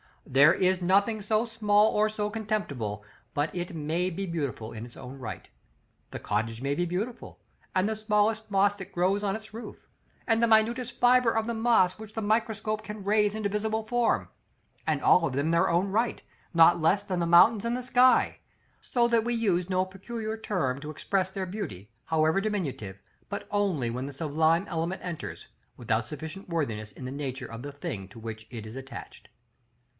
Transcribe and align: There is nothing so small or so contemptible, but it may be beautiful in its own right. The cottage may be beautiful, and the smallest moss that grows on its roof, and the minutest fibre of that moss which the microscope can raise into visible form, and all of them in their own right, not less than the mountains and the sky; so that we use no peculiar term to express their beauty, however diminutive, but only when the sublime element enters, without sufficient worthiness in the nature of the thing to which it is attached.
There 0.25 0.53
is 0.53 0.81
nothing 0.81 1.21
so 1.21 1.45
small 1.45 1.93
or 1.93 2.07
so 2.07 2.29
contemptible, 2.29 3.03
but 3.35 3.53
it 3.53 3.75
may 3.75 4.09
be 4.09 4.25
beautiful 4.25 4.71
in 4.71 4.85
its 4.85 4.95
own 4.97 5.19
right. 5.19 5.47
The 6.09 6.19
cottage 6.19 6.61
may 6.61 6.73
be 6.73 6.85
beautiful, 6.85 7.39
and 7.75 7.87
the 7.87 7.95
smallest 7.95 8.49
moss 8.49 8.73
that 8.75 8.91
grows 8.93 9.23
on 9.23 9.35
its 9.35 9.53
roof, 9.53 9.87
and 10.25 10.41
the 10.41 10.47
minutest 10.47 10.99
fibre 10.99 11.31
of 11.31 11.47
that 11.47 11.53
moss 11.53 11.99
which 11.99 12.13
the 12.13 12.21
microscope 12.21 12.83
can 12.83 13.03
raise 13.03 13.35
into 13.35 13.49
visible 13.49 13.83
form, 13.83 14.29
and 14.87 15.01
all 15.01 15.25
of 15.25 15.33
them 15.33 15.47
in 15.47 15.51
their 15.51 15.69
own 15.69 15.89
right, 15.89 16.23
not 16.53 16.81
less 16.81 17.03
than 17.03 17.19
the 17.19 17.25
mountains 17.27 17.65
and 17.65 17.75
the 17.77 17.83
sky; 17.83 18.37
so 18.79 19.07
that 19.07 19.23
we 19.25 19.33
use 19.35 19.69
no 19.69 19.85
peculiar 19.85 20.37
term 20.37 20.79
to 20.81 20.89
express 20.89 21.29
their 21.29 21.45
beauty, 21.45 21.89
however 22.05 22.41
diminutive, 22.41 22.99
but 23.29 23.47
only 23.51 23.89
when 23.89 24.05
the 24.07 24.13
sublime 24.13 24.65
element 24.67 25.01
enters, 25.03 25.47
without 25.77 26.07
sufficient 26.07 26.47
worthiness 26.49 26.91
in 26.91 27.05
the 27.05 27.11
nature 27.11 27.51
of 27.51 27.61
the 27.63 27.71
thing 27.71 28.07
to 28.07 28.17
which 28.17 28.47
it 28.49 28.65
is 28.65 28.75
attached. 28.75 29.27